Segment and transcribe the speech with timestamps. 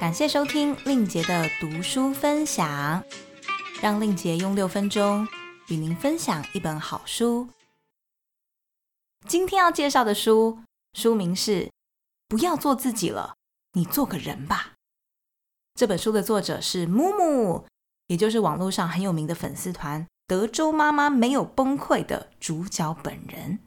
[0.00, 3.04] 感谢收听令杰的读书分享，
[3.82, 5.28] 让令杰用六分钟
[5.68, 7.46] 与您分享一本好书。
[9.28, 10.60] 今天要介绍的书，
[10.94, 11.64] 书名是
[12.28, 13.34] 《不要做自己了，
[13.74, 14.72] 你做个人吧》。
[15.74, 17.66] 这本书的作者是木木，
[18.06, 23.58] 也就是网络上很有名的粉丝团“德州妈妈没有崩溃”的主角本人。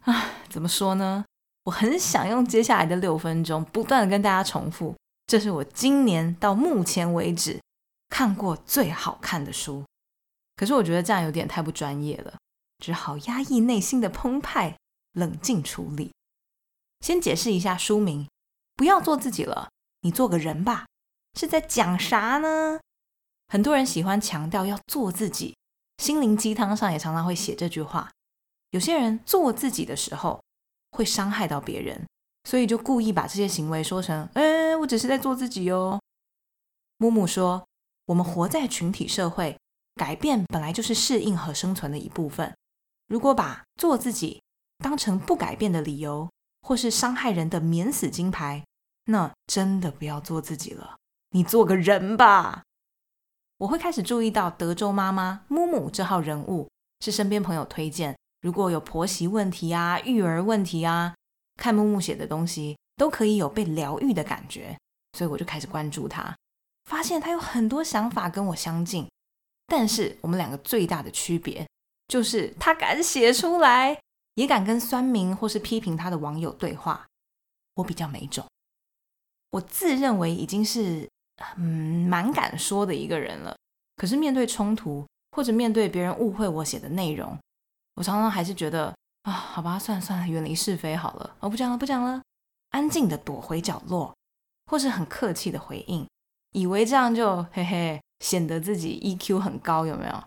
[0.00, 1.26] 啊，怎么说呢？
[1.64, 4.94] 我很想用接下来的六分钟，不断的跟大家重复。
[5.30, 7.60] 这是我今年到目前为止
[8.08, 9.84] 看过最好看的书，
[10.56, 12.36] 可是我觉得这样有点太不专业了，
[12.78, 14.76] 只好压抑内心的澎湃，
[15.12, 16.10] 冷静处理。
[16.98, 18.28] 先解释一下书名：
[18.74, 20.86] 不要做自己了，你做个人吧。
[21.38, 22.80] 是在讲啥呢？
[23.46, 25.56] 很多人喜欢强调要做自己，
[25.98, 28.10] 心灵鸡汤上也常常会写这句话。
[28.70, 30.42] 有些人做自己的时候
[30.90, 32.04] 会伤害到别人。
[32.44, 36.00] 所以就故意把这些行为说成，哎，我只是在做自己哟。
[36.98, 37.66] 木木说，
[38.06, 39.58] 我们活在群体社会，
[39.94, 42.54] 改变本来就是适应和生存的一部分。
[43.08, 44.42] 如果把做自己
[44.78, 46.28] 当成不改变的理由，
[46.62, 48.64] 或是伤害人的免死金牌，
[49.06, 50.96] 那真的不要做自己了，
[51.30, 52.62] 你做个人吧。
[53.58, 56.68] 我会开始注意到德州妈妈木木这号人物，
[57.00, 58.16] 是身边朋友推荐。
[58.40, 61.14] 如果有婆媳问题啊，育儿问题啊。
[61.60, 64.74] 看木木写的东西都可以有被疗愈的感觉，
[65.12, 66.34] 所以我就开始关注他，
[66.86, 69.06] 发现他有很多想法跟我相近，
[69.66, 71.68] 但是我们两个最大的区别
[72.08, 74.00] 就是他敢写出来，
[74.36, 77.06] 也敢跟酸民或是批评他的网友对话。
[77.74, 78.46] 我比较没种，
[79.50, 81.06] 我自认为已经是
[81.58, 83.54] 嗯蛮敢说的一个人了，
[83.96, 87.38] 可是面对冲突或者面对别人误会我写的内容，
[87.96, 88.94] 我常常还是觉得。
[89.22, 91.36] 啊，好吧，算了算了，远离是非好了。
[91.40, 92.22] 我不讲了，不讲了，
[92.70, 94.16] 安静的躲回角落，
[94.66, 96.08] 或是很客气的回应，
[96.52, 100.24] 以为这样就嘿嘿，显得自己 EQ 很高，有没有？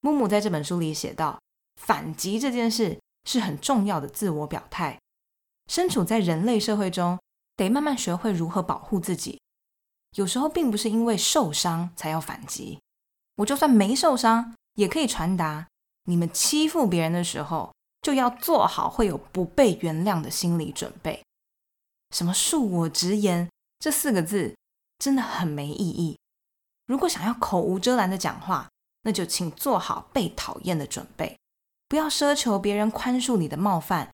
[0.00, 1.38] 木木在这本书里写道，
[1.80, 4.98] 反击这件事是很重要的自我表态。
[5.66, 7.18] 身处在人类社会中，
[7.56, 9.40] 得慢慢学会如何保护自己。
[10.16, 12.80] 有时候并不是因为受伤才要反击，
[13.36, 15.66] 我就算没受伤，也可以传达。
[16.04, 17.72] 你们欺负别人的时候，
[18.02, 21.22] 就要做好会有不被原谅的心理准备。
[22.14, 23.48] 什么“恕我直言”
[23.80, 24.54] 这四个字
[24.98, 26.18] 真的很没意义。
[26.86, 28.68] 如果想要口无遮拦的讲话，
[29.02, 31.38] 那就请做好被讨厌的准备。
[31.88, 34.12] 不要奢求别人宽恕你的冒犯，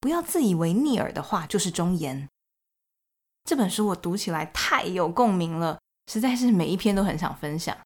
[0.00, 2.28] 不要自以为逆耳的话就是忠言。
[3.44, 7.76] 这本书我读起来太有共鸣了，实在是每一篇都很想分享。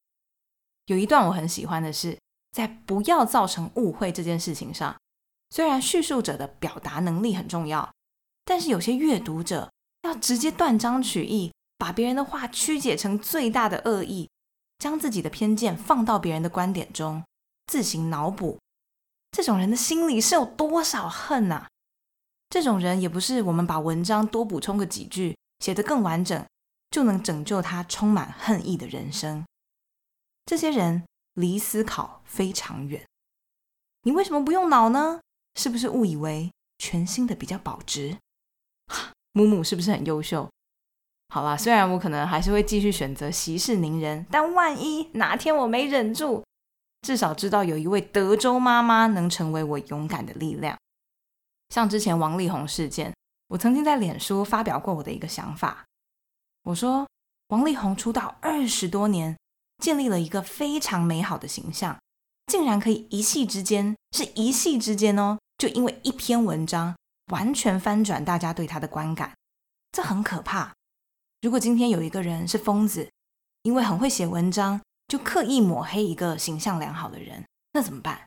[0.85, 2.19] 有一段我很喜欢的是。
[2.57, 4.97] 在不要造成误会这件事情上，
[5.51, 7.93] 虽然叙述者的表达能力很重要，
[8.47, 9.71] 但是有些阅读者
[10.05, 14.31] 要直接断章取义，把别人的话曲解成最大的恶意，
[14.79, 17.23] 将自己的偏见放到别人的观点中，
[17.67, 18.59] 自行脑补，
[19.33, 21.67] 这种人的心里是有多少恨呐？
[22.49, 26.43] 这种人也不是我们把文章多补充个几句，写得更完整，
[26.91, 29.45] 就能拯救他充满恨意的人生。
[30.47, 31.03] 这些人。
[31.37, 33.07] 离思考非常远，
[34.05, 35.21] 你为什么不用脑呢？
[35.55, 38.17] 是不是误以为全新的比较保值？
[39.33, 40.49] 母母是不是很优秀？
[41.29, 46.43] 好啦，虽然我可能还是会继续选择息事宁人，但万一哪天我没忍住，
[47.03, 50.79] 至少知道有一位德州妈妈能成为我勇敢的力量。
[51.69, 53.15] 像之前王力宏事件，
[53.49, 55.85] 我曾经在脸书发表过我的一个想法，
[56.63, 57.07] 我说
[57.49, 59.37] 王力宏出道二十多年。
[59.79, 61.99] 建立了一个非常美好的形象，
[62.47, 66.97] 竟然可以一夕之间，是一夕之间哦，就因为一篇文章
[67.33, 69.35] 完全翻转大家对他的观感，
[69.93, 70.73] 这很可怕。
[71.43, 73.09] 如果今天有一个人是疯子，
[73.63, 78.27] 因为很会写文章，就刻意抹黑一个形象良好的人，那怎么办？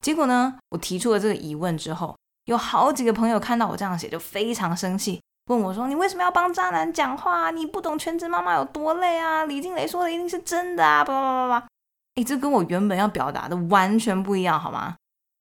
[0.00, 0.58] 结果呢？
[0.70, 5.20] 我提出了这个疑问之后，有好几个朋友看到我这样写，就非常生气。
[5.50, 7.50] 问我说：“你为什么要帮渣男讲话？
[7.50, 11.04] 你不懂全职妈妈有多累啊！”李静蕾说的一定是真的啊！
[11.04, 11.68] 叭叭叭叭叭！
[12.14, 14.96] 哎，这跟我原本要表达的完全不一样，好吗？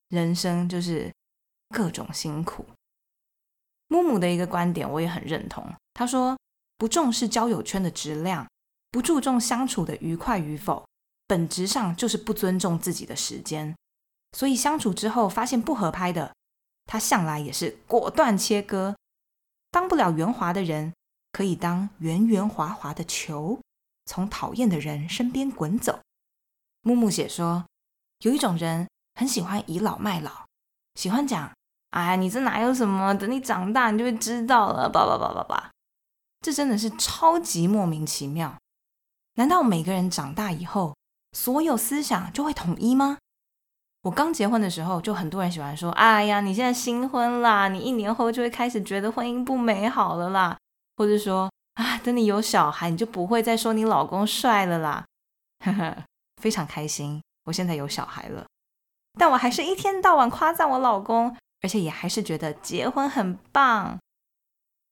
[0.09, 1.13] 人生就是
[1.69, 2.65] 各种辛苦。
[3.87, 5.63] 木木的一个观点我也很认同，
[5.93, 6.35] 他说
[6.79, 8.47] ：“不重视交友圈的质量，
[8.89, 10.83] 不注重相处的愉快与否，
[11.27, 13.75] 本质上就是不尊重自己的时间。
[14.35, 16.33] 所以相处之后发现不合拍的，
[16.87, 18.95] 他向来也是果断切割。”
[19.71, 20.93] 当不了圆滑的人，
[21.31, 23.59] 可以当圆圆滑滑的球，
[24.05, 25.99] 从讨厌的人身边滚走。
[26.81, 27.65] 木木写说，
[28.19, 30.45] 有一种人很喜欢倚老卖老，
[30.95, 31.51] 喜欢讲
[31.91, 33.13] ：“哎，你这哪有什么？
[33.13, 35.71] 等你长大，你就会知道了。”叭叭叭叭叭。
[36.41, 38.57] 这真的是超级莫名其妙。
[39.35, 40.95] 难道每个人长大以后，
[41.33, 43.17] 所有思想就会统一吗？
[44.01, 50.57] 我刚结婚的时候，就很多人喜欢说：“哎呀，你现在新婚啦，你一年后就会开始觉得婚姻不美好了啦。”
[50.95, 55.05] 或者说：“啊，等你有小孩，你就不会再说你老公帅了啦。”
[55.65, 55.97] 呵呵，
[56.41, 58.45] 非常开心，我现在有小孩了，
[59.17, 63.99] 但我还是一天到晚夸赞我老公，而且也还是觉得结婚很棒。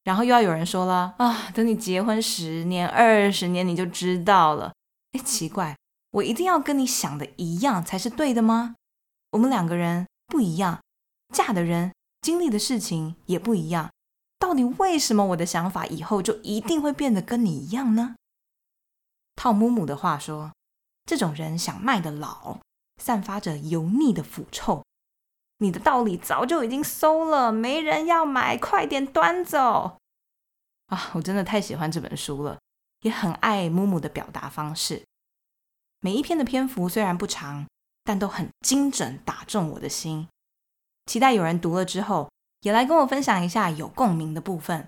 [0.04, 4.74] 然后又要有人说了：“啊，等你结婚十年、二十年，你就知道了。”
[5.14, 5.78] 哎，奇怪，
[6.12, 8.76] 我一定要跟你想的一样才是对的吗？
[9.38, 10.82] 我们两个人不一样，
[11.32, 13.92] 嫁的人经历的事情也不一样，
[14.40, 18.16] 到底为什么我的想法以后就一定会变得跟你一样呢？
[19.36, 20.52] 套木木的话说，
[21.06, 22.58] 这种人想卖的老，
[23.00, 24.84] 散发着油腻的腐臭。
[25.60, 30.00] 你的道理早就已经馊了，没人要买，快点端走！
[30.88, 32.58] 啊，我真的太喜欢这本书了，
[33.02, 35.06] 也很爱木木的表达方式。
[36.00, 37.68] 每一篇的篇幅虽然不长。
[38.08, 40.30] 但都很精准，打中我的心。
[41.08, 42.32] 期待有人读了之后，
[42.62, 44.88] 也来跟我分享一下有共鸣的部分。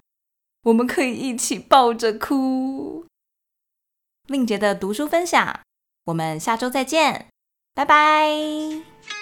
[0.63, 3.05] 我们可以一起抱着哭。
[4.27, 5.59] 令杰的读书分享，
[6.05, 7.27] 我们下周再见，
[7.73, 9.18] 拜拜。